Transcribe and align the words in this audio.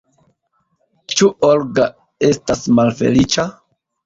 Ĉu 1.13 1.29
Olga 1.49 1.85
estas 2.31 2.65
malfeliĉa? 2.81 3.47